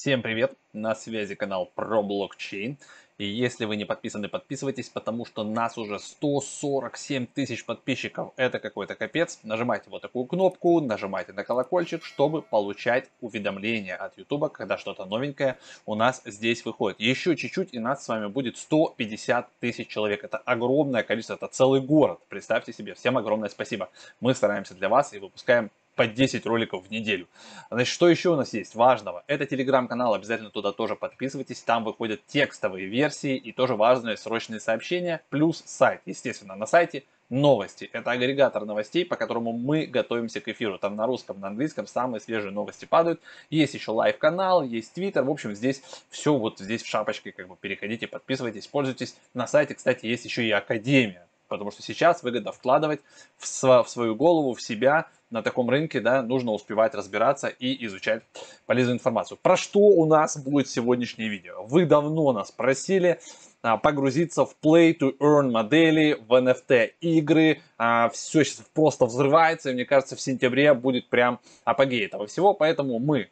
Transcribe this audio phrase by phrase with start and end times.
[0.00, 0.52] Всем привет!
[0.72, 2.78] На связи канал про блокчейн.
[3.18, 8.32] И если вы не подписаны, подписывайтесь, потому что нас уже 147 тысяч подписчиков.
[8.36, 9.40] Это какой-то капец.
[9.42, 15.58] Нажимайте вот такую кнопку, нажимайте на колокольчик, чтобы получать уведомления от YouTube, когда что-то новенькое
[15.84, 17.00] у нас здесь выходит.
[17.00, 20.22] Еще чуть-чуть и нас с вами будет 150 тысяч человек.
[20.22, 22.20] Это огромное количество, это целый город.
[22.28, 22.94] Представьте себе.
[22.94, 23.90] Всем огромное спасибо.
[24.20, 27.26] Мы стараемся для вас и выпускаем по 10 роликов в неделю.
[27.72, 29.24] Значит, что еще у нас есть важного?
[29.26, 31.60] Это телеграм-канал, обязательно туда тоже подписывайтесь.
[31.62, 36.00] Там выходят текстовые версии и тоже важные срочные сообщения, плюс сайт.
[36.06, 37.90] Естественно, на сайте новости.
[37.92, 40.78] Это агрегатор новостей, по которому мы готовимся к эфиру.
[40.78, 43.20] Там на русском, на английском самые свежие новости падают.
[43.50, 45.24] Есть еще live-канал, есть твиттер.
[45.24, 47.32] В общем, здесь все вот здесь в шапочке.
[47.32, 49.16] Как бы переходите, подписывайтесь, пользуйтесь.
[49.34, 51.27] На сайте, кстати, есть еще и академия.
[51.48, 53.00] Потому что сейчас выгодно вкладывать
[53.36, 58.22] в, в свою голову, в себя, на таком рынке, да, нужно успевать разбираться и изучать
[58.66, 59.38] полезную информацию.
[59.40, 61.64] Про что у нас будет сегодняшнее видео?
[61.64, 63.20] Вы давно нас просили
[63.60, 67.60] а, погрузиться в play to earn модели, в NFT игры.
[67.76, 72.54] А, все сейчас просто взрывается, и мне кажется, в сентябре будет прям апогей этого всего,
[72.54, 73.30] поэтому мы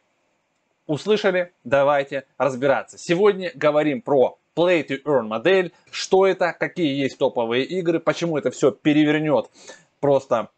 [0.85, 2.97] услышали, давайте разбираться.
[2.97, 8.49] Сегодня говорим про Play to Earn модель, что это, какие есть топовые игры, почему это
[8.49, 9.51] все перевернет
[9.99, 10.49] просто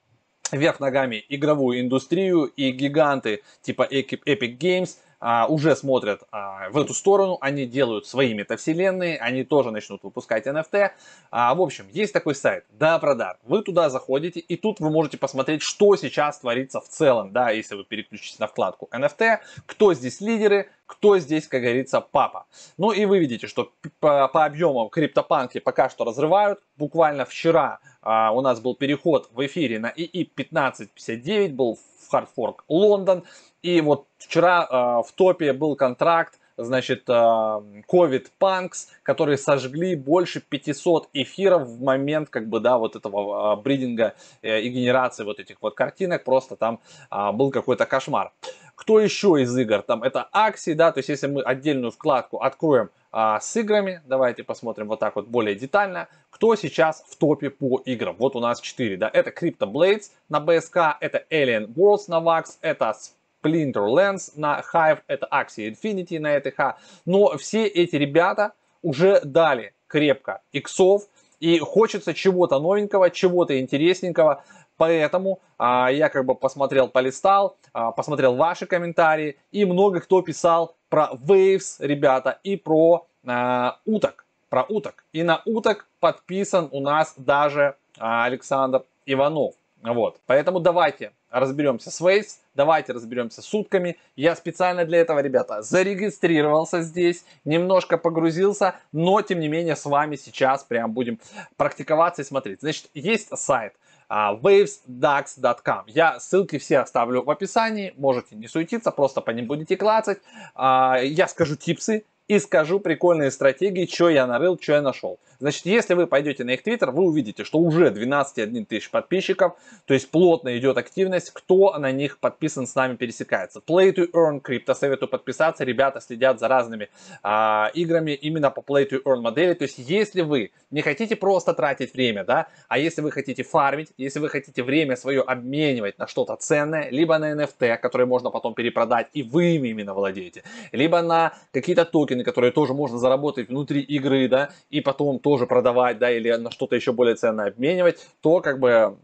[0.52, 6.94] вверх ногами игровую индустрию и гиганты типа Epic Games а, уже смотрят а, в эту
[6.94, 10.92] сторону, они делают свои метавселенные, они тоже начнут выпускать NFT.
[11.32, 13.38] А, в общем, есть такой сайт Допродар.
[13.44, 17.76] Вы туда заходите, и тут вы можете посмотреть, что сейчас творится в целом, да, если
[17.76, 22.48] вы переключитесь на вкладку NFT, кто здесь лидеры, кто здесь, как говорится, папа.
[22.78, 26.60] Ну и вы видите, что по, по объемам криптопанки пока что разрывают.
[26.78, 31.78] Буквально вчера а, у нас был переход в эфире на ИИ 1559, был
[32.12, 33.24] Hardfork Лондон.
[33.62, 40.42] И вот вчера а, в топе был контракт значит, а, COVID Punks, которые сожгли больше
[40.42, 45.62] 500 эфиров в момент, как бы, да, вот этого бридинга э, и генерации вот этих
[45.62, 46.80] вот картинок, просто там
[47.10, 48.34] был какой-то кошмар.
[48.80, 49.82] Кто еще из игр?
[49.82, 54.46] Там это акции, да, то есть если мы отдельную вкладку откроем а, с играми, давайте
[54.46, 58.16] посмотрим вот так вот более детально, кто сейчас в топе по играм.
[58.18, 62.58] Вот у нас 4, да, это Crypto Blades на BSK, это Alien Worlds на VAX,
[62.62, 62.96] это
[63.44, 66.76] Splinter Lens на Hive, это Axie Infinity на ETH.
[67.06, 71.04] Но все эти ребята уже дали крепко иксов,
[71.42, 74.44] и хочется чего-то новенького, чего-то интересненького.
[74.80, 80.78] Поэтому а, я как бы посмотрел, полистал, а, посмотрел ваши комментарии, и много кто писал
[80.88, 84.26] про Waves, ребята, и про а, уток.
[84.48, 85.04] Про уток.
[85.12, 89.56] И на уток подписан у нас даже а, Александр Иванов.
[89.84, 90.22] Вот.
[90.26, 93.98] Поэтому давайте разберемся с Waves, давайте разберемся с утками.
[94.16, 100.16] Я специально для этого, ребята, зарегистрировался здесь, немножко погрузился, но тем не менее с вами
[100.16, 101.20] сейчас прям будем
[101.58, 102.62] практиковаться и смотреть.
[102.62, 103.74] Значит, есть сайт
[104.10, 105.84] wavesdax.com.
[105.88, 110.20] Я ссылки все оставлю в описании, можете не суетиться, просто по ним будете клацать.
[110.56, 115.20] А, я скажу типсы и скажу прикольные стратегии, что я нарыл, что я нашел.
[115.40, 119.54] Значит, если вы пойдете на их твиттер, вы увидите, что уже 12,1 тысяч подписчиков,
[119.86, 123.62] то есть плотно идет активность, кто на них подписан с нами пересекается.
[123.66, 126.90] Play to Earn Crypto, советую подписаться, ребята следят за разными
[127.24, 131.54] а, играми именно по Play to Earn модели, то есть если вы не хотите просто
[131.54, 136.06] тратить время, да, а если вы хотите фармить, если вы хотите время свое обменивать на
[136.06, 141.02] что-то ценное, либо на NFT, которые можно потом перепродать, и вы ими именно владеете, либо
[141.02, 146.12] на какие-то токены, которые тоже можно заработать внутри игры, да, и потом тоже продавать, да,
[146.12, 148.98] или на что-то еще более ценное обменивать, то как бы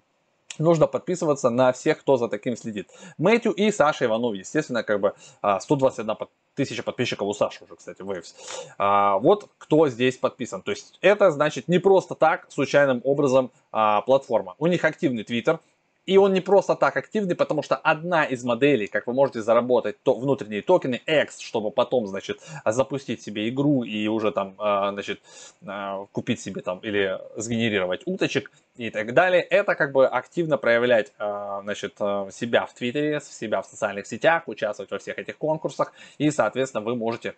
[0.60, 2.90] нужно подписываться на всех, кто за таким следит.
[3.18, 5.14] Мэтью и Саша Иванов, естественно, как бы
[5.60, 8.34] 121 а, тысяча подписчиков у Саши уже, кстати, Waves.
[8.78, 10.62] А, вот кто здесь подписан.
[10.62, 14.56] То есть это значит не просто так, случайным образом а, платформа.
[14.58, 15.60] У них активный твиттер,
[16.06, 20.02] и он не просто так активный, потому что одна из моделей, как вы можете заработать
[20.04, 25.22] то, внутренние токены X, чтобы потом, значит, запустить себе игру и уже там, а, значит,
[25.66, 31.12] а, купить себе там или сгенерировать уточек и так далее, это как бы активно проявлять,
[31.18, 36.30] а, значит, себя в Твиттере, себя в социальных сетях, участвовать во всех этих конкурсах, и,
[36.30, 37.36] соответственно, вы можете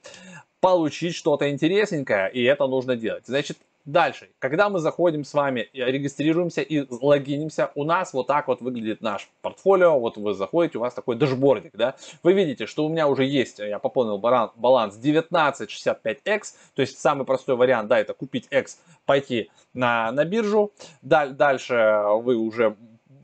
[0.59, 3.23] получить что-то интересненькое, и это нужно делать.
[3.27, 8.59] Значит, Дальше, когда мы заходим с вами, регистрируемся и логинимся, у нас вот так вот
[8.59, 9.97] выглядит наш портфолио.
[9.97, 11.95] Вот вы заходите, у вас такой дашбордик, да.
[12.21, 16.41] Вы видите, что у меня уже есть, я пополнил баланс 1965X,
[16.75, 20.73] то есть самый простой вариант, да, это купить X, пойти на, на биржу.
[21.01, 22.75] Дальше вы уже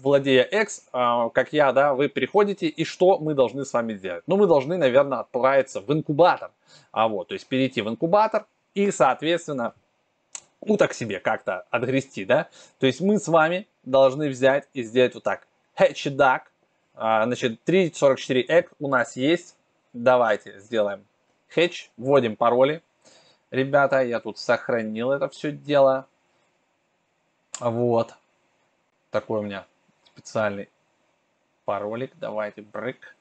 [0.01, 4.24] владея X, а, как я, да, вы приходите, и что мы должны с вами сделать?
[4.27, 6.51] Ну, мы должны, наверное, отправиться в инкубатор.
[6.94, 9.74] А вот, то есть перейти в инкубатор и, соответственно,
[10.65, 12.50] уток себе как-то отгрести, да?
[12.80, 15.48] То есть мы с вами должны взять и сделать вот так.
[15.77, 16.42] Hatch duck,
[16.95, 19.56] а, значит, 3.44 egg у нас есть.
[19.94, 21.06] Давайте сделаем
[21.56, 22.81] hatch, вводим пароли.
[23.51, 26.07] Ребята, я тут сохранил это все дело.
[27.60, 28.13] Вот.
[29.12, 29.65] Такой у меня
[30.06, 30.69] специальный
[31.65, 32.12] паролик.
[32.15, 33.15] Давайте, брык.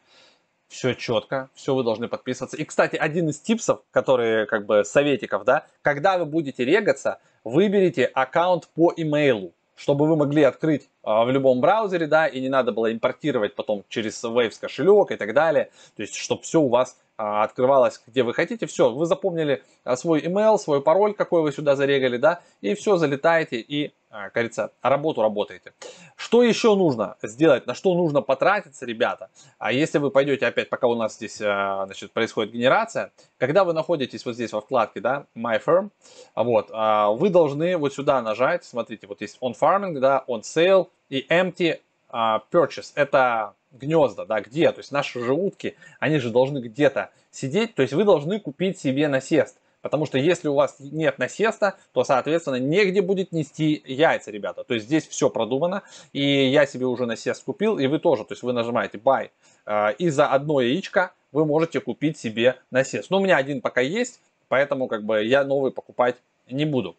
[0.68, 2.56] Все четко, все вы должны подписываться.
[2.56, 8.04] И, кстати, один из типсов, которые, как бы, советиков, да, когда вы будете регаться, выберите
[8.04, 12.93] аккаунт по имейлу, чтобы вы могли открыть в любом браузере, да, и не надо было
[12.93, 15.70] импортировать потом через Waves кошелек и так далее.
[15.96, 18.66] То есть, чтобы все у вас а, открывалось, где вы хотите.
[18.66, 22.96] Все, вы запомнили а, свой email, свой пароль, какой вы сюда зарегали, да, и все,
[22.96, 24.50] залетаете и, а, как
[24.82, 25.72] работу работаете.
[26.16, 29.28] Что еще нужно сделать, на что нужно потратиться, ребята?
[29.58, 34.25] А если вы пойдете опять, пока у нас здесь, значит, происходит генерация, когда вы находитесь
[34.25, 35.90] вот здесь во вкладке, да, My Firm,
[36.34, 36.70] вот,
[37.19, 41.79] вы должны вот сюда нажать, смотрите, вот есть On Farming, да, On Sale и Empty
[42.11, 42.93] Purchase.
[42.94, 47.82] Это гнезда, да, где, то есть наши же утки, они же должны где-то сидеть, то
[47.82, 49.59] есть вы должны купить себе насест.
[49.82, 54.62] Потому что если у вас нет насеста, то, соответственно, негде будет нести яйца, ребята.
[54.62, 55.82] То есть здесь все продумано.
[56.12, 58.25] И я себе уже насест купил, и вы тоже.
[58.25, 59.31] То есть вы нажимаете buy.
[59.67, 63.11] Э, и за одно яичко вы можете купить себе насест.
[63.11, 66.14] Но у меня один пока есть, поэтому как бы я новый покупать
[66.49, 66.97] не буду.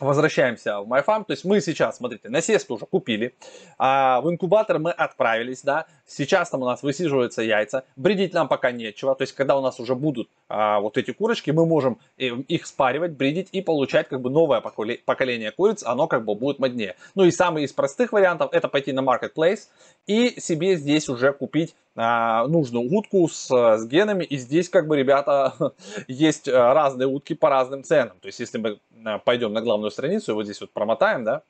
[0.00, 1.24] Возвращаемся в MyFarm.
[1.26, 3.34] То есть мы сейчас, смотрите, насест уже купили.
[3.78, 5.86] А в инкубатор мы отправились, да.
[6.10, 7.84] Сейчас там у нас высиживаются яйца.
[7.94, 9.14] Бридить нам пока нечего.
[9.14, 12.66] То есть когда у нас уже будут а, вот эти курочки, мы можем э, их
[12.66, 15.84] спаривать, бридить и получать как бы новое поколение куриц.
[15.84, 16.96] Оно как бы будет моднее.
[17.14, 19.68] Ну и самый из простых вариантов это пойти на Marketplace
[20.08, 24.24] и себе здесь уже купить а, нужную утку с, с генами.
[24.24, 25.54] И здесь как бы, ребята,
[26.08, 28.18] есть э, разные утки по разным ценам.
[28.20, 31.42] То есть если мы э, пойдем на главную страницу и вот здесь вот промотаем, да,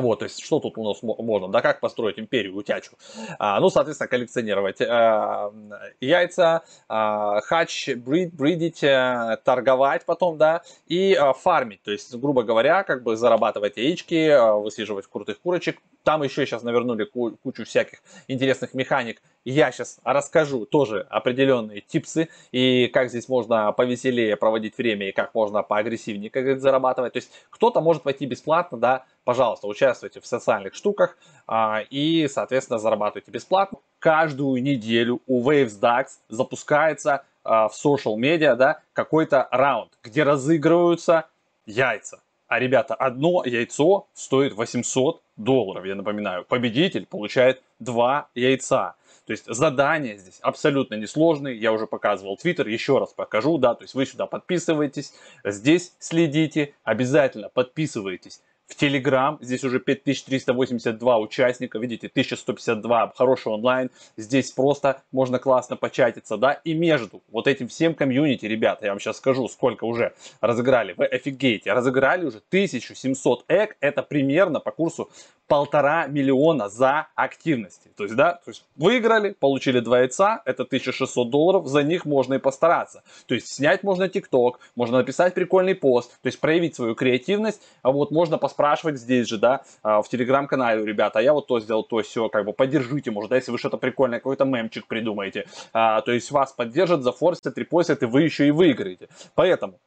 [0.00, 1.48] вот, то есть, что тут у нас можно?
[1.48, 2.92] Да как построить империю утячу?
[3.38, 5.52] А, ну, соответственно, коллекционировать а,
[6.00, 11.82] яйца, а, хач, брид, бридить, а, торговать потом, да, и а, фармить.
[11.82, 15.78] То есть, грубо говоря, как бы зарабатывать яички, а, высиживать крутых курочек.
[16.04, 17.98] Там еще сейчас навернули кучу всяких
[18.28, 19.20] интересных механик.
[19.44, 25.34] Я сейчас расскажу тоже определенные типсы и как здесь можно повеселее проводить время и как
[25.34, 27.14] можно поагрессивнее, как говорится, зарабатывать.
[27.14, 32.78] То есть, кто-то может войти бесплатно, да, пожалуйста, участвуйте в социальных штуках а, и, соответственно,
[32.78, 33.78] зарабатывайте бесплатно.
[33.98, 41.26] Каждую неделю у Waves DAX запускается а, в social media да, какой-то раунд, где разыгрываются
[41.64, 42.20] яйца.
[42.48, 46.44] А, ребята, одно яйцо стоит 800 долларов, я напоминаю.
[46.44, 48.94] Победитель получает два яйца.
[49.28, 51.54] То есть задания здесь абсолютно несложные.
[51.54, 53.74] Я уже показывал Twitter, еще раз покажу, да.
[53.74, 55.12] То есть вы сюда подписываетесь,
[55.44, 59.36] здесь следите, обязательно подписывайтесь в Telegram.
[59.42, 63.90] Здесь уже 5382 участника, видите, 1152, хороший онлайн.
[64.16, 66.52] Здесь просто можно классно початиться, да.
[66.64, 70.94] И между вот этим всем комьюнити, ребята, я вам сейчас скажу, сколько уже разыграли.
[70.96, 73.76] Вы офигеете, разыграли уже 1700 эк.
[73.80, 75.10] Это примерно по курсу
[75.48, 77.90] полтора миллиона за активности.
[77.96, 82.34] То есть, да, то есть выиграли, получили два яйца, это 1600 долларов, за них можно
[82.34, 83.02] и постараться.
[83.26, 87.90] То есть снять можно ТикТок, можно написать прикольный пост, то есть проявить свою креативность, а
[87.90, 91.82] вот можно поспрашивать здесь же, да, а, в телеграм-канале, ребята, а я вот то сделал,
[91.82, 96.02] то все, как бы поддержите, может, да, если вы что-то прикольное, какой-то мемчик придумаете, а,
[96.02, 99.08] то есть вас поддержат, зафорсят, репостят, и вы еще и выиграете.
[99.34, 99.80] Поэтому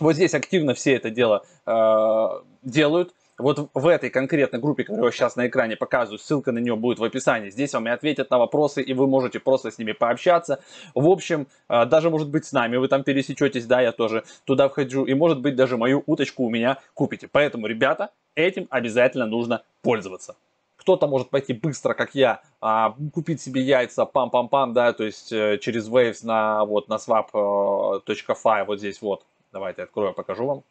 [0.00, 2.28] вот здесь активно все это дело э,
[2.62, 6.76] делают вот в этой конкретной группе, которую я сейчас на экране показываю, ссылка на нее
[6.76, 7.50] будет в описании.
[7.50, 10.60] Здесь вам и ответят на вопросы, и вы можете просто с ними пообщаться.
[10.94, 14.68] В общем, а, даже может быть с нами вы там пересечетесь, да, я тоже туда
[14.68, 17.28] вхожу, и может быть даже мою уточку у меня купите.
[17.30, 20.34] Поэтому, ребята, этим обязательно нужно пользоваться.
[20.76, 25.58] Кто-то может пойти быстро, как я, а, купить себе яйца, пам-пам-пам, да, то есть э,
[25.58, 29.24] через Waves на, вот, на swap.fi, вот здесь вот.
[29.52, 30.62] Давайте открою, покажу вам.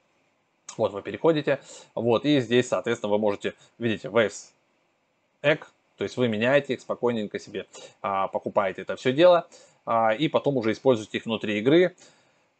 [0.75, 1.59] Вот вы переходите,
[1.95, 4.51] вот, и здесь, соответственно, вы можете, видите, Waves
[5.41, 5.65] Egg,
[5.97, 7.65] то есть вы меняете их спокойненько себе,
[8.01, 9.47] а, покупаете это все дело,
[9.85, 11.95] а, и потом уже используете их внутри игры.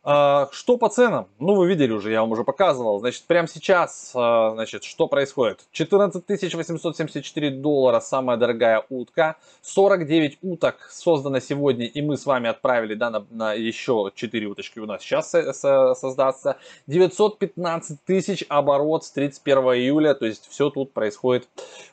[0.10, 1.28] А, что по ценам?
[1.38, 3.02] Ну, вы видели уже, я вам уже показывал.
[3.02, 5.68] Значит, прямо сейчас, а, значит, что происходит?
[5.74, 9.36] 14 874 доллара самая дорогая утка.
[9.64, 14.80] 49 уток создано сегодня, и мы с вами отправили, да, на, на еще 4 уточки
[14.80, 16.56] у нас сейчас со, со, создаться.
[16.88, 21.50] 915 тысяч оборот с 31 июля, то есть все тут происходит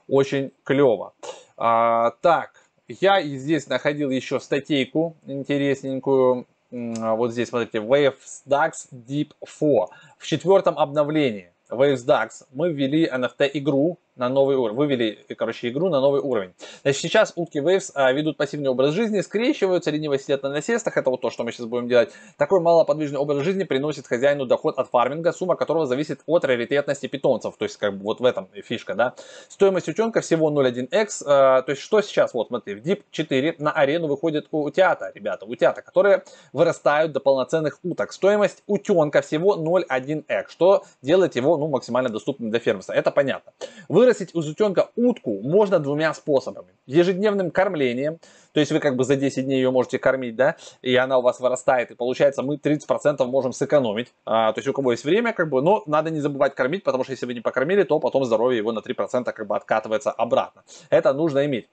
[0.07, 1.15] очень клево.
[1.57, 2.53] А, так,
[2.87, 9.87] я здесь находил еще статейку интересненькую вот здесь, смотрите, Waves DAX Deep 4
[10.19, 11.53] в четвертом обновлении.
[11.71, 14.77] Waves DAX мы ввели NFT игру на новый уровень.
[14.77, 16.53] Вывели, короче, игру на новый уровень.
[16.83, 20.97] Значит, сейчас утки Waves а, ведут пассивный образ жизни, скрещиваются, лениво сидят на насестах.
[20.97, 22.13] Это вот то, что мы сейчас будем делать.
[22.37, 27.57] Такой малоподвижный образ жизни приносит хозяину доход от фарминга, сумма которого зависит от раритетности питомцев.
[27.57, 29.15] То есть, как бы вот в этом фишка, да.
[29.49, 31.25] Стоимость утенка всего 0.1x.
[31.27, 32.35] А, то есть, что сейчас?
[32.35, 37.79] Вот, смотри, в Deep 4 на арену выходит утята, ребята, утята, которые вырастают до полноценных
[37.83, 38.13] уток.
[38.13, 42.93] Стоимость утенка всего 0.1x, что делает его, ну, максимально доступным для фермерса.
[42.93, 43.53] Это понятно.
[43.89, 46.69] Вы Вырастить из утенка утку можно двумя способами.
[46.85, 48.19] Ежедневным кормлением,
[48.53, 51.23] то есть вы как бы за 10 дней ее можете кормить, да, и она у
[51.23, 54.13] вас вырастает, и получается мы 30% можем сэкономить.
[54.27, 57.03] А, то есть у кого есть время, как бы, но надо не забывать кормить, потому
[57.03, 60.65] что если вы не покормили, то потом здоровье его на 3% как бы откатывается обратно.
[60.91, 61.67] Это нужно иметь.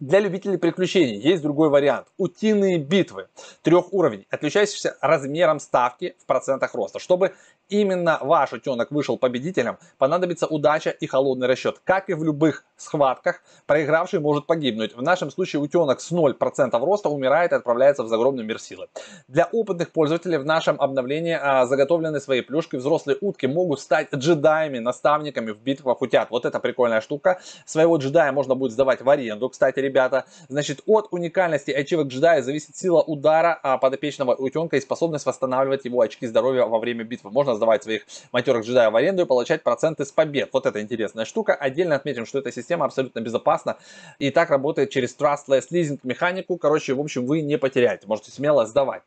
[0.00, 2.08] Для любителей приключений есть другой вариант.
[2.16, 3.28] Утиные битвы.
[3.62, 6.98] Трех уровней, отличающихся размером ставки в процентах роста.
[6.98, 7.34] Чтобы
[7.72, 11.80] именно ваш утенок вышел победителем, понадобится удача и холодный расчет.
[11.84, 14.94] Как и в любых схватках, проигравший может погибнуть.
[14.94, 18.88] В нашем случае утенок с 0% роста умирает и отправляется в загробный мир силы.
[19.28, 22.76] Для опытных пользователей в нашем обновлении а, заготовлены свои плюшки.
[22.76, 26.30] Взрослые утки могут стать джедаями, наставниками в битвах утят.
[26.30, 27.40] Вот это прикольная штука.
[27.64, 30.24] Своего джедая можно будет сдавать в аренду, кстати, ребята.
[30.48, 36.00] Значит, от уникальности ачивок джедая зависит сила удара а, подопечного утенка и способность восстанавливать его
[36.00, 37.30] очки здоровья во время битвы.
[37.30, 40.50] Можно сдавать своих матерых джедаев в аренду и получать проценты с побед.
[40.52, 41.54] Вот это интересная штука.
[41.54, 43.76] Отдельно отметим, что эта система абсолютно безопасна
[44.18, 46.56] и так работает через Trustless Leasing механику.
[46.56, 48.08] Короче, в общем, вы не потеряете.
[48.08, 49.02] Можете смело сдавать.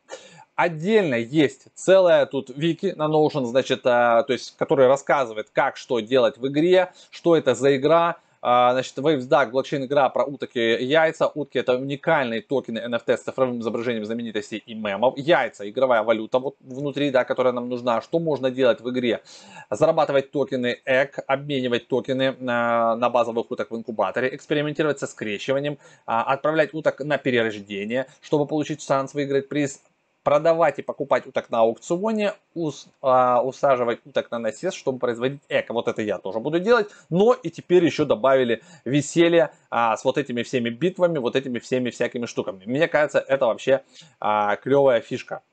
[0.55, 5.99] Отдельно есть целая тут вики на Notion, значит, а, то есть, который рассказывает, как что
[5.99, 11.27] делать в игре, что это за игра, значит, WavesDuck, блокчейн-игра про уток и яйца.
[11.27, 15.17] Утки это уникальные токены NFT с цифровым изображением знаменитостей и мемов.
[15.17, 18.01] Яйца, игровая валюта вот внутри, да, которая нам нужна.
[18.01, 19.21] Что можно делать в игре?
[19.71, 26.23] Зарабатывать токены EC, обменивать токены на, на базовых уток в инкубаторе, экспериментировать со скрещиванием, а,
[26.23, 29.81] отправлять уток на перерождение, чтобы получить шанс выиграть приз
[30.25, 35.71] продавать и покупать уток на аукционе, ус, а, усаживать уток на насест, чтобы производить эко.
[35.71, 36.89] Вот это я тоже буду делать.
[37.11, 41.91] Но и теперь еще добавили веселье а, с вот этими всеми битвами, вот этими всеми
[41.91, 42.63] всякими штуками.
[42.65, 43.83] Мне кажется, это вообще
[44.19, 45.43] а, клевая фишка.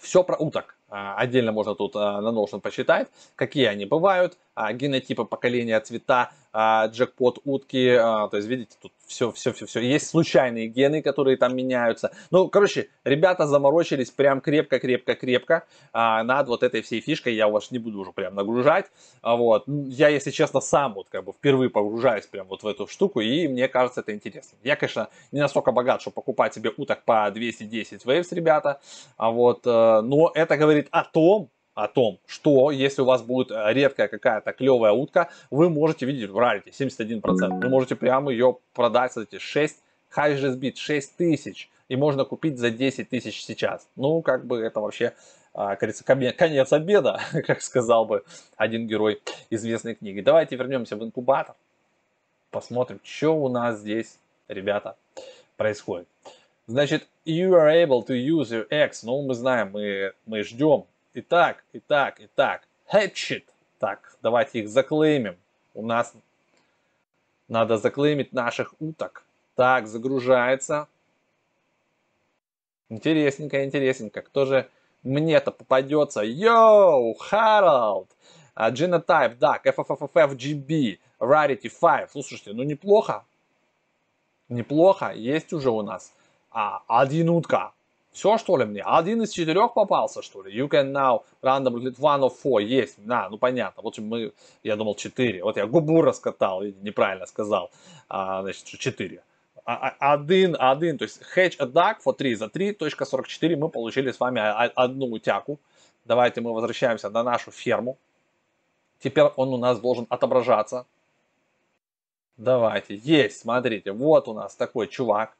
[0.00, 0.76] Все про уток.
[0.88, 6.30] А, отдельно можно тут а, на Notion почитать, какие они бывают, а, генотипы поколения, цвета,
[6.54, 9.80] джекпот утки, то есть видите, тут все, все, все, все.
[9.80, 12.12] Есть случайные гены, которые там меняются.
[12.30, 17.34] Ну, короче, ребята заморочились прям крепко, крепко, крепко над вот этой всей фишкой.
[17.34, 18.86] Я вас не буду уже прям нагружать.
[19.22, 19.64] Вот.
[19.66, 23.46] Я, если честно, сам вот как бы впервые погружаюсь прям вот в эту штуку, и
[23.48, 24.58] мне кажется, это интересно.
[24.62, 28.80] Я, конечно, не настолько богат, чтобы покупать себе уток по 210 waves, ребята,
[29.18, 33.72] вот, э, но это говорит о том, о том, что если у вас будет э,
[33.72, 37.60] редкая какая-то клевая утка, вы можете видеть в рарите 71%.
[37.60, 39.76] Вы можете прямо ее продать, смотрите, 6
[40.16, 43.88] Highest Bit 6 тысяч, и можно купить за 10 тысяч сейчас.
[43.96, 45.14] Ну, как бы это вообще,
[45.52, 48.24] а, кажется, конец обеда, как сказал бы
[48.56, 50.20] один герой известной книги.
[50.20, 51.56] Давайте вернемся в инкубатор,
[52.50, 54.96] посмотрим, что у нас здесь, ребята,
[55.56, 56.06] происходит.
[56.66, 59.02] Значит, you are able to use your X.
[59.02, 60.84] Ну, мы знаем, мы, мы ждем.
[61.16, 62.62] Итак, итак, итак.
[62.92, 63.44] Hatchet.
[63.78, 65.36] Так, давайте их заклеймим.
[65.72, 66.12] У нас
[67.46, 69.24] надо заклеймить наших уток.
[69.54, 70.88] Так, загружается.
[72.88, 74.22] Интересненько, интересненько.
[74.22, 74.68] Кто же
[75.04, 76.22] мне-то попадется?
[76.22, 78.10] Йоу, Харалд.
[78.56, 82.10] Genotype, да, FFFFGB, Rarity 5.
[82.10, 83.24] Слушайте, ну неплохо.
[84.48, 85.12] Неплохо.
[85.12, 86.12] Есть уже у нас
[86.50, 87.72] а, один утка.
[88.14, 88.80] Все, что ли, мне?
[88.80, 90.56] Один из четырех попался, что ли?
[90.56, 92.62] You can now randomly one of four.
[92.62, 93.04] Есть.
[93.04, 93.82] Да, ну понятно.
[93.82, 95.42] В общем, мы, я думал, четыре.
[95.42, 97.72] Вот я губу раскатал, неправильно сказал.
[98.08, 99.20] А, значит, четыре.
[99.64, 104.12] А, а, один, один, то есть hatch a duck for 3 за 3.44 мы получили
[104.12, 105.58] с вами одну утяку.
[106.04, 107.98] Давайте мы возвращаемся на нашу ферму.
[109.00, 110.86] Теперь он у нас должен отображаться.
[112.36, 115.36] Давайте, есть, смотрите, вот у нас такой чувак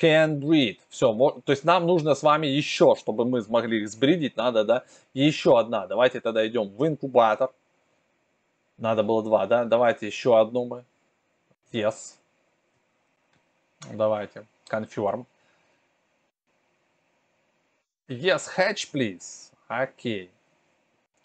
[0.00, 0.78] can breed.
[0.88, 4.84] Все, то есть нам нужно с вами еще, чтобы мы смогли их сбридить, надо, да,
[5.14, 5.86] еще одна.
[5.86, 7.50] Давайте тогда идем в инкубатор.
[8.78, 9.64] Надо было два, да?
[9.64, 10.84] Давайте еще одну мы.
[11.72, 12.16] Yes.
[13.92, 14.46] Давайте.
[14.68, 15.24] Confirm.
[18.08, 19.50] Yes, hatch, please.
[19.68, 20.30] Окей.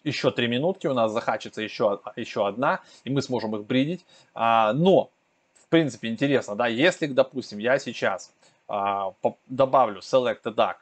[0.02, 4.04] Еще три минутки, у нас захачится еще, еще одна, и мы сможем их бридить.
[4.34, 5.10] А, но,
[5.54, 8.32] в принципе, интересно, да, если, допустим, я сейчас
[8.72, 9.12] а,
[9.48, 10.76] добавлю select a duck.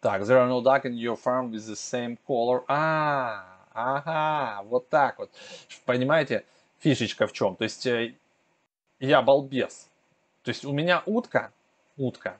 [0.00, 2.64] Так, there are no duck in your farm with the same color.
[2.66, 3.44] А,
[3.74, 5.30] ага, вот так вот.
[5.84, 6.46] Понимаете,
[6.78, 7.56] фишечка в чем?
[7.56, 8.14] То есть, э,
[9.00, 9.90] я балбес.
[10.44, 11.52] То есть, у меня утка,
[11.98, 12.38] утка,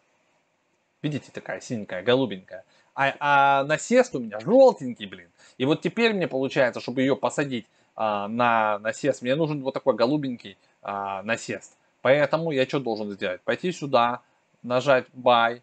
[1.03, 5.29] видите, такая синенькая, голубенькая, а, а насест у меня желтенький, блин.
[5.59, 9.95] И вот теперь мне получается, чтобы ее посадить а, на насест, мне нужен вот такой
[9.95, 11.77] голубенький а, насест.
[12.07, 13.41] Поэтому я что должен сделать?
[13.41, 14.23] Пойти сюда,
[14.63, 15.61] нажать buy,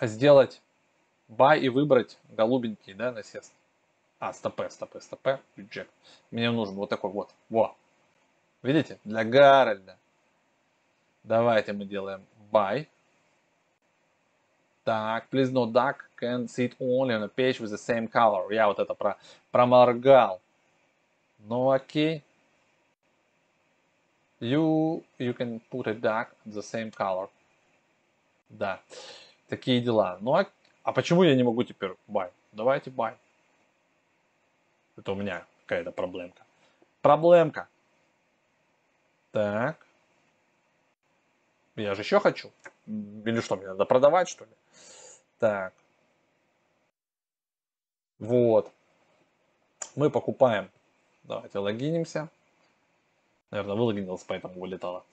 [0.00, 0.62] сделать
[1.28, 3.52] buy и выбрать голубенький да, насест.
[4.20, 5.90] А, стопе, стопе, стопе, reject.
[6.30, 7.28] Мне нужен вот такой вот.
[7.50, 7.76] Во.
[8.62, 8.98] Видите?
[9.04, 9.98] Для Гарольда.
[11.24, 12.86] Давайте мы делаем buy.
[14.84, 18.50] Так, please no duck can sit only on a page with the same color.
[18.50, 19.18] Я вот это про,
[19.50, 20.40] проморгал.
[21.40, 22.24] Ну окей.
[24.40, 27.28] You, you can put a duck the same color.
[28.48, 28.80] Да,
[29.48, 30.18] такие дела.
[30.20, 30.46] Ну а,
[30.84, 32.30] а почему я не могу теперь buy?
[32.52, 33.14] Давайте buy.
[34.96, 36.42] Это у меня какая-то проблемка.
[37.02, 37.68] Проблемка.
[39.32, 39.86] Так.
[41.76, 42.50] Я же еще хочу.
[42.86, 44.50] Или что, мне надо продавать, что ли?
[45.38, 45.72] Так.
[48.18, 48.72] Вот.
[49.94, 50.70] Мы покупаем.
[51.24, 52.28] Давайте логинимся.
[53.50, 55.04] Наверное, вылогинился, поэтому вылетало.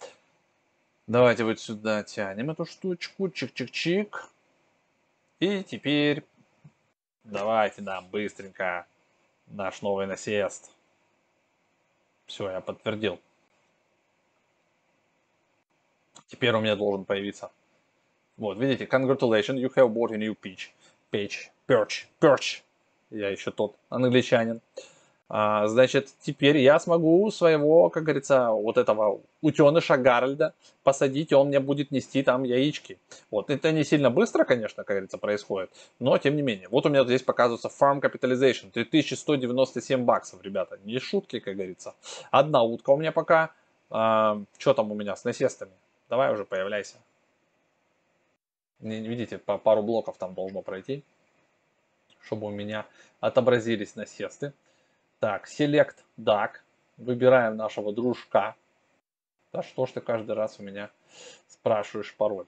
[1.08, 3.28] Давайте вот сюда тянем эту штучку.
[3.28, 4.16] Чик-чик-чик.
[5.40, 6.24] И теперь
[7.24, 8.86] давайте нам быстренько
[9.48, 10.72] наш новый насест.
[12.26, 13.20] Все, я подтвердил.
[16.28, 17.52] Теперь у меня должен появиться
[18.38, 20.72] вот, видите, congratulations, you have bought a new peach.
[21.12, 22.62] Page, perch, perch.
[23.10, 24.60] Я еще тот англичанин.
[24.78, 24.82] А,
[25.28, 30.54] значит, теперь я смогу своего, как говорится, вот этого утеныша Гарольда
[30.84, 33.00] посадить, и он мне будет нести там яички.
[33.32, 36.68] Вот, это не сильно быстро, конечно, как говорится, происходит, но тем не менее.
[36.70, 41.96] Вот у меня здесь показывается Farm Capitalization, 3197 баксов, ребята, не шутки, как говорится.
[42.30, 43.52] Одна утка у меня пока.
[43.90, 45.72] А, что там у меня с насестами?
[46.10, 46.98] Давай уже появляйся.
[48.80, 51.04] Видите, по пару блоков там должно пройти,
[52.22, 52.86] чтобы у меня
[53.20, 54.54] отобразились насесты.
[55.26, 56.58] Так, Select Duck.
[56.98, 58.56] Выбираем нашего дружка.
[59.52, 60.92] Да что ж ты каждый раз у меня
[61.48, 62.46] спрашиваешь пароль?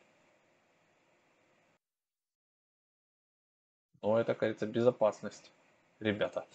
[4.04, 5.52] Ну, это, кажется, безопасность,
[6.00, 6.46] ребята.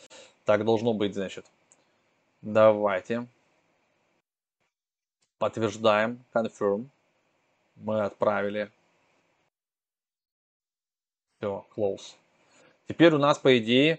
[0.45, 1.45] Так должно быть, значит.
[2.41, 3.27] Давайте.
[5.39, 6.23] Подтверждаем.
[6.33, 6.87] Confirm.
[7.75, 8.71] Мы отправили
[11.39, 12.15] все, close.
[12.87, 13.99] Теперь у нас, по идее,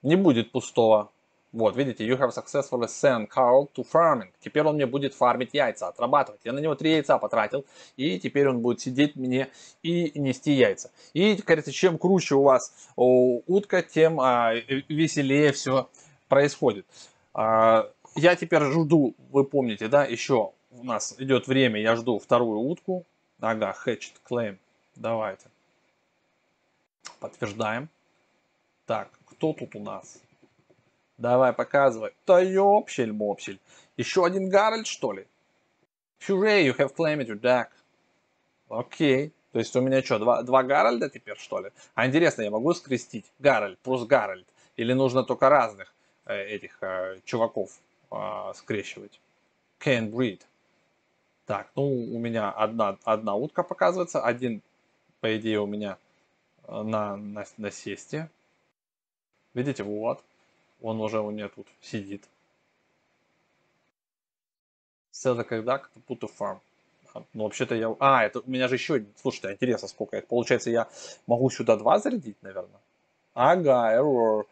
[0.00, 1.10] не будет пустого.
[1.54, 4.32] Вот, видите, you have successfully sent Carl to farming.
[4.40, 6.40] Теперь он мне будет фармить яйца, отрабатывать.
[6.42, 7.64] Я на него три яйца потратил,
[7.96, 9.48] и теперь он будет сидеть мне
[9.84, 10.90] и нести яйца.
[11.12, 14.52] И, кажется, чем круче у вас утка, тем а,
[14.88, 15.88] веселее все
[16.28, 16.86] происходит.
[17.34, 22.58] А, я теперь жду, вы помните, да, еще у нас идет время, я жду вторую
[22.58, 23.04] утку.
[23.40, 24.56] Ага, hatched claim.
[24.96, 25.46] Давайте.
[27.20, 27.88] Подтверждаем.
[28.86, 30.18] Так, кто тут у нас?
[31.18, 32.12] Давай, показывай.
[32.26, 33.60] Да ёпсель-мопсель.
[33.96, 35.26] Еще один Гарольд, что ли?
[36.20, 37.68] Hooray, you have claimed your duck.
[38.68, 39.32] Окей.
[39.52, 41.70] То есть у меня что, два, два Гарольда теперь, что ли?
[41.94, 44.46] А интересно, я могу скрестить Гарольд плюс Гарольд?
[44.76, 47.70] Или нужно только разных э, этих э, чуваков
[48.10, 49.20] э, скрещивать?
[49.78, 50.40] Can breed.
[51.46, 54.62] Так, ну у меня одна, одна утка показывается, один,
[55.20, 55.98] по идее, у меня
[56.66, 58.30] Э, на, на насесте.
[59.54, 60.24] Видите, вот.
[60.84, 62.28] Он уже у меня тут сидит.
[65.10, 66.58] Селда когда put to farm.
[67.32, 67.96] Ну, вообще-то я...
[68.00, 69.06] А, это у меня же еще...
[69.16, 70.26] Слушайте, интересно, сколько это.
[70.26, 70.88] Получается, я
[71.26, 72.80] могу сюда два зарядить, наверное?
[73.32, 74.44] Ага, error.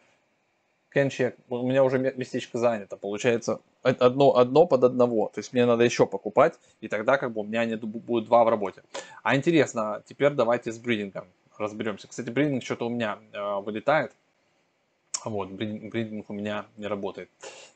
[0.95, 1.35] Can check.
[1.49, 2.97] У меня уже местечко занято.
[2.97, 5.29] Получается, одно, одно под одного.
[5.35, 8.43] То есть мне надо еще покупать, и тогда как бы у меня не будет два
[8.43, 8.81] в работе.
[9.21, 11.27] А интересно, теперь давайте с бридингом
[11.59, 12.07] разберемся.
[12.07, 14.13] Кстати, бридинг что-то у меня э, вылетает.
[15.25, 17.29] Вот, бридинг у меня не работает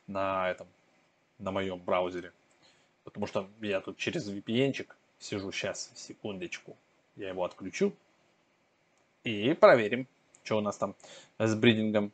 [0.05, 0.67] на этом,
[1.39, 2.33] на моем браузере.
[3.03, 6.75] Потому что я тут через VPN-чик сижу сейчас, секундочку,
[7.15, 7.93] я его отключу.
[9.23, 10.07] И проверим,
[10.43, 10.95] что у нас там
[11.37, 12.11] с бридингом.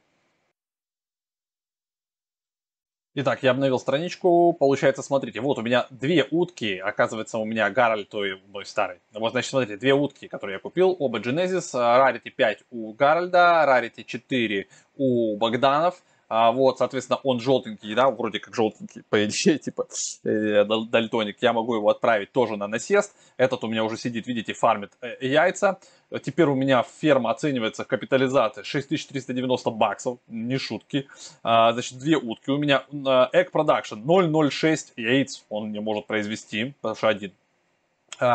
[3.16, 4.54] Итак, я обновил страничку.
[4.54, 6.80] Получается, смотрите, вот у меня две утки.
[6.80, 9.02] Оказывается, у меня Гарольд, той мой старый.
[9.14, 10.96] Вот, значит, смотрите, две утки, которые я купил.
[10.98, 11.76] Оба Genesis.
[11.76, 16.02] Rarity 5 у Гарольда, Rarity 4 у Богданов.
[16.30, 19.88] А, вот, соответственно, он желтенький, да, вроде как желтенький, по идее, типа,
[20.24, 21.38] э, дальтоник.
[21.42, 23.16] Я могу его отправить тоже на насест.
[23.38, 25.80] Этот у меня уже сидит, видите, фармит э, яйца.
[26.24, 31.08] Теперь у меня ферма оценивается в капитализации 6390 баксов, не шутки.
[31.42, 32.52] А, значит, две утки.
[32.52, 37.32] У меня Egg Production 006 яиц он не может произвести, потому что один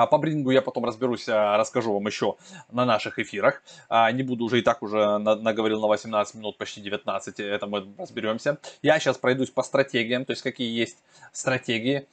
[0.07, 2.37] по бридингу я потом разберусь, а, расскажу вам еще
[2.71, 3.63] на наших эфирах.
[3.89, 7.87] А, не буду уже и так уже наговорил на 18 минут, почти 19, это мы
[7.99, 8.59] разберемся.
[8.83, 10.99] Я сейчас пройдусь по стратегиям, то есть какие есть
[11.33, 12.07] стратегии.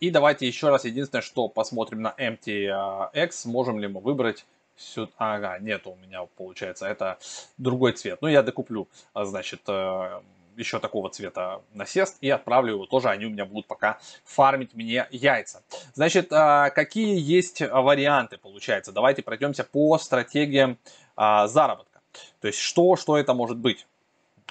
[0.00, 4.44] И давайте еще раз, единственное, что посмотрим на MTX, можем ли мы выбрать
[4.76, 5.10] сюда.
[5.16, 7.18] Ага, нет у меня получается, это
[7.56, 8.18] другой цвет.
[8.20, 10.20] Ну, я докуплю, значит, э,
[10.56, 15.06] еще такого цвета насест и отправлю его тоже, они у меня будут пока фармить мне
[15.10, 15.62] яйца.
[15.94, 18.92] Значит, а, какие есть варианты получается?
[18.92, 20.78] Давайте пройдемся по стратегиям
[21.16, 22.00] а, заработка.
[22.40, 23.86] То есть, что, что это может быть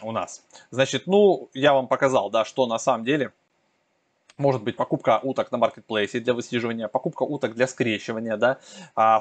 [0.01, 0.43] у нас?
[0.71, 3.31] Значит, ну, я вам показал, да, что на самом деле
[4.37, 8.59] может быть покупка уток на маркетплейсе для высиживания, покупка уток для скрещивания, да,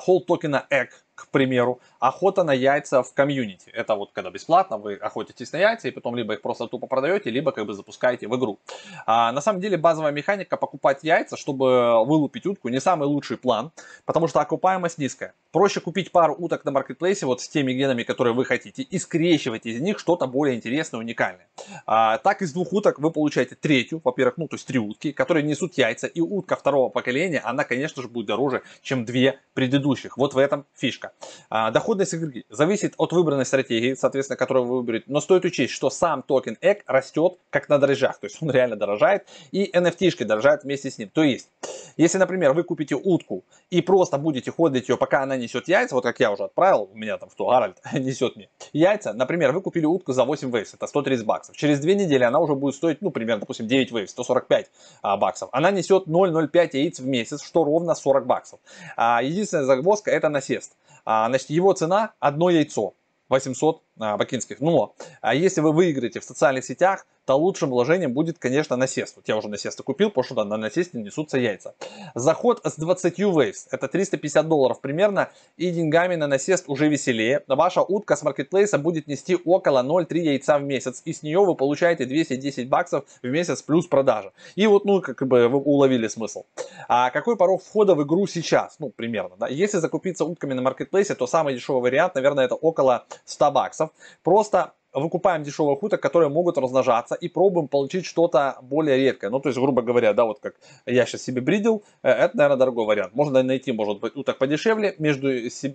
[0.00, 3.70] холд токена EGG, к примеру, охота на яйца в комьюнити.
[3.70, 7.30] Это вот когда бесплатно вы охотитесь на яйца и потом либо их просто тупо продаете,
[7.30, 8.58] либо как бы запускаете в игру.
[9.06, 13.70] А, на самом деле базовая механика покупать яйца, чтобы вылупить утку, не самый лучший план,
[14.04, 15.34] потому что окупаемость низкая.
[15.52, 19.66] Проще купить пару уток на маркетплейсе вот с теми генами, которые вы хотите, и скрещивать
[19.66, 21.46] из них что-то более интересное, уникальное.
[21.86, 25.44] А, так из двух уток вы получаете третью, во-первых, ну то есть три утки, которые
[25.44, 30.16] несут яйца, и утка второго поколения, она, конечно же, будет дороже, чем две предыдущих.
[30.16, 31.12] Вот в этом фишка фишка.
[31.50, 35.04] А, доходность игры зависит от выбранной стратегии, соответственно, которую вы выберете.
[35.08, 38.18] Но стоит учесть, что сам токен EG растет как на дрожжах.
[38.18, 39.26] То есть он реально дорожает.
[39.52, 41.10] И NFT-шки дорожают вместе с ним.
[41.10, 41.48] То есть,
[41.96, 46.04] если, например, вы купите утку и просто будете ходить ее, пока она несет яйца, вот
[46.04, 49.12] как я уже отправил, у меня там что, Гарольд несет мне яйца.
[49.12, 51.56] Например, вы купили утку за 8 вейвс, это 130 баксов.
[51.56, 54.70] Через две недели она уже будет стоить, ну, примерно, допустим, 9 вейвс, 145
[55.02, 55.48] а, баксов.
[55.52, 58.58] Она несет 0,05 яиц в месяц, что ровно 40 баксов.
[58.96, 60.72] А, единственная загвоздка это насест.
[61.04, 62.94] А, значит, его цена одно яйцо.
[63.28, 64.60] 800 а, бакинских.
[64.60, 69.16] Но а если вы выиграете в социальных сетях, то лучшим вложением будет, конечно, насест.
[69.16, 71.74] Вот я уже насесты купил, потому что да, на насесте несутся яйца.
[72.14, 77.42] Заход с 20 waves, это 350 долларов примерно, и деньгами на насест уже веселее.
[77.46, 81.54] Ваша утка с маркетплейса будет нести около 0,3 яйца в месяц, и с нее вы
[81.54, 84.32] получаете 210 баксов в месяц плюс продажа.
[84.54, 86.44] И вот, ну, как бы вы уловили смысл.
[86.88, 88.76] А какой порог входа в игру сейчас?
[88.78, 89.48] Ну, примерно, да.
[89.48, 93.90] Если закупиться утками на маркетплейсе, то самый дешевый вариант, наверное, это около 100 баксов.
[94.22, 99.30] Просто выкупаем дешевых уток, которые могут размножаться и пробуем получить что-то более редкое.
[99.30, 100.54] Ну, то есть, грубо говоря, да, вот как
[100.86, 103.14] я сейчас себе бридил, э, это, наверное, дорогой вариант.
[103.14, 105.28] Можно найти, может быть, уток подешевле, между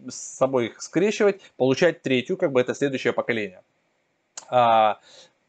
[0.10, 3.62] собой их скрещивать, получать третью, как бы это следующее поколение.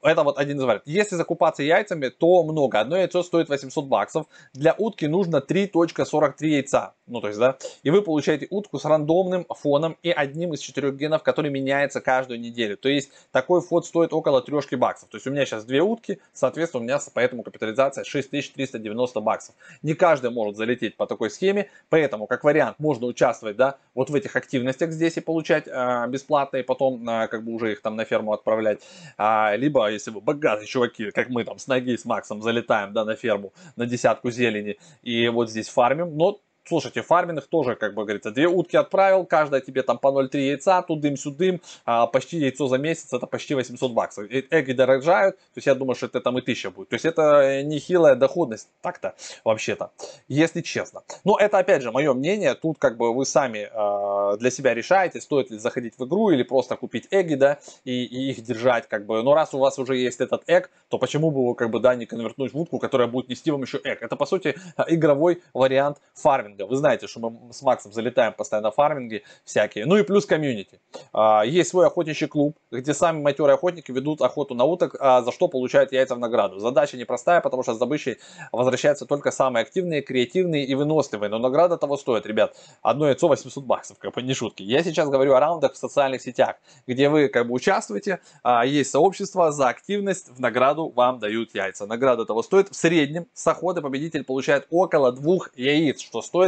[0.02, 0.86] А, это вот один из вариантов.
[0.86, 2.80] Если закупаться яйцами, то много.
[2.80, 4.26] Одно яйцо стоит 800 баксов.
[4.54, 6.94] Для утки нужно 3.43 яйца.
[7.06, 7.56] Ну, то есть, да.
[7.82, 12.40] И вы получаете утку с рандомным фоном и одним из четырех генов, который меняется каждую
[12.40, 12.76] неделю.
[12.76, 15.08] То есть, такой фот стоит около 3 баксов.
[15.08, 19.54] То есть, у меня сейчас две утки, соответственно, у меня поэтому капитализация 6390 баксов.
[19.82, 24.14] Не каждый может залететь по такой схеме, поэтому, как вариант, можно участвовать, да, вот в
[24.14, 27.96] этих активностях здесь и получать э, бесплатно, и потом, э, как бы, уже их там
[27.96, 28.80] на ферму отправлять.
[29.18, 33.04] А, либо если вы богатые чуваки, как мы там с ноги с Максом залетаем, да,
[33.04, 38.04] на ферму на десятку зелени и вот здесь фармим, но Слушайте, фарминг тоже, как бы
[38.04, 42.78] говорится, две утки отправил, каждая тебе там по 0,3 яйца, тудым-сюдым, а почти яйцо за
[42.78, 44.26] месяц, это почти 800 баксов.
[44.30, 46.90] Эги дорожают, то есть я думаю, что это там и 1000 будет.
[46.90, 49.90] То есть это нехилая доходность, так-то, вообще-то,
[50.28, 51.02] если честно.
[51.24, 55.20] Но это, опять же, мое мнение, тут как бы вы сами э, для себя решаете,
[55.20, 59.06] стоит ли заходить в игру или просто купить эги, да, и, и их держать, как
[59.06, 59.22] бы.
[59.22, 61.94] Но раз у вас уже есть этот эг, то почему бы его, как бы, да,
[61.94, 64.02] не конвертнуть в утку, которая будет нести вам еще эг?
[64.02, 64.56] Это, по сути,
[64.88, 66.66] игровой вариант фарминга фарминга.
[66.66, 69.86] Вы знаете, что мы с Максом залетаем постоянно фарминги всякие.
[69.86, 70.80] Ну и плюс комьюнити.
[71.12, 75.32] А, есть свой охотничий клуб, где сами матерые охотники ведут охоту на уток, а, за
[75.32, 76.58] что получают яйца в награду.
[76.58, 78.18] Задача непростая, потому что с добычей
[78.52, 81.30] возвращаются только самые активные, креативные и выносливые.
[81.30, 82.56] Но награда того стоит, ребят.
[82.82, 84.62] Одно яйцо 800 баксов, как бы не шутки.
[84.62, 88.90] Я сейчас говорю о раундах в социальных сетях, где вы как бы участвуете, а, есть
[88.90, 91.86] сообщество, за активность в награду вам дают яйца.
[91.86, 92.68] Награда того стоит.
[92.68, 96.39] В среднем с охоты победитель получает около двух яиц, что стоит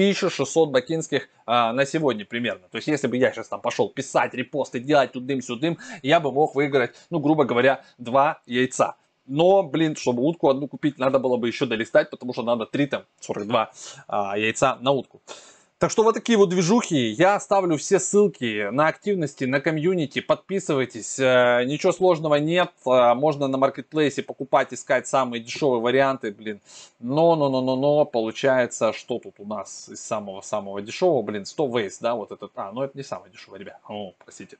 [0.00, 2.68] 1600 бакинских а, на сегодня примерно.
[2.70, 6.54] То есть, если бы я сейчас там пошел писать, репосты делать тудым-сюдым, я бы мог
[6.54, 8.96] выиграть, ну, грубо говоря, два яйца.
[9.26, 12.86] Но, блин, чтобы утку одну купить, надо было бы еще долистать, потому что надо 3,
[12.86, 13.70] там, 42
[14.08, 15.20] а, яйца на утку.
[15.80, 17.08] Так что вот такие вот движухи.
[17.08, 20.20] Я оставлю все ссылки на активности, на комьюнити.
[20.20, 21.18] Подписывайтесь.
[21.18, 22.70] Э, ничего сложного нет.
[22.84, 26.60] Э, можно на маркетплейсе покупать, искать самые дешевые варианты, блин.
[26.98, 31.78] Но, но, но, но, но, получается, что тут у нас из самого-самого дешевого, блин, 100
[31.78, 32.52] вейс, да, вот этот.
[32.56, 33.80] А, ну это не самое дешевое, ребят.
[33.88, 34.58] О, простите.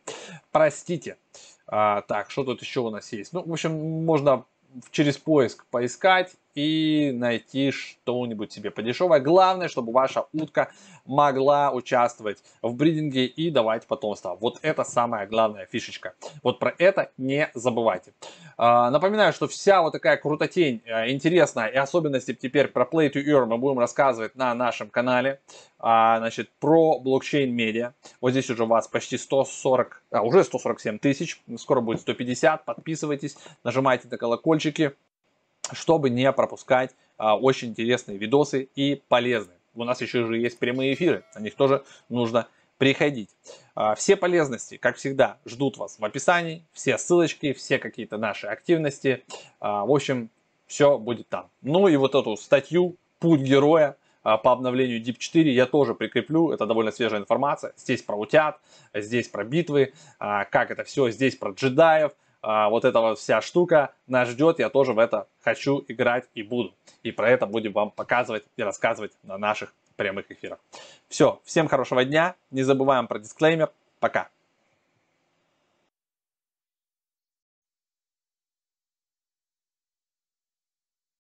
[0.51, 1.19] Простите.
[1.67, 3.35] А, так, что тут еще у нас есть?
[3.35, 4.47] Ну, в общем, можно
[4.91, 9.21] через поиск поискать и найти что-нибудь себе подешевое.
[9.21, 10.71] Главное, чтобы ваша утка
[11.05, 14.37] могла участвовать в бридинге и давать потомство.
[14.41, 16.15] Вот это самая главная фишечка.
[16.43, 18.13] Вот про это не забывайте.
[18.57, 23.25] А, напоминаю, что вся вот такая крутотень э, интересная и особенности теперь про Play to
[23.25, 25.41] Earn мы будем рассказывать на нашем канале.
[25.79, 27.95] А, значит, про блокчейн медиа.
[28.21, 32.65] Вот здесь уже у вас почти 140, а, уже 147 тысяч, скоро будет 150.
[32.65, 34.93] Подписывайтесь, нажимайте на колокольчики
[35.73, 39.59] чтобы не пропускать а, очень интересные видосы и полезные.
[39.75, 43.29] У нас еще же есть прямые эфиры, на них тоже нужно приходить.
[43.75, 49.23] А, все полезности, как всегда, ждут вас в описании, все ссылочки, все какие-то наши активности.
[49.61, 50.31] А, в общем,
[50.67, 51.51] все будет там.
[51.61, 56.67] Ну и вот эту статью «Путь героя» по обновлению Deep 4 я тоже прикреплю, это
[56.67, 57.73] довольно свежая информация.
[57.77, 58.61] Здесь про утят,
[58.95, 63.93] здесь про битвы, как это все, здесь про джедаев, а, вот эта вот вся штука
[64.07, 66.75] нас ждет, я тоже в это хочу играть и буду.
[67.03, 70.59] И про это будем вам показывать и рассказывать на наших прямых эфирах.
[71.09, 74.29] Все, всем хорошего дня, не забываем про дисклеймер, пока.